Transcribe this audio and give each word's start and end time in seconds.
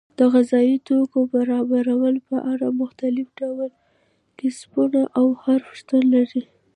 د 0.19 0.19
غذایي 0.33 0.77
توکو 0.87 1.19
برابرولو 1.33 2.19
په 2.29 2.37
اړه 2.51 2.67
مختلف 2.81 3.27
ډول 3.39 3.69
کسبونه 4.39 5.01
او 5.19 5.27
حرفې 5.41 5.75
شتون 5.79 6.03
لري. 6.15 6.43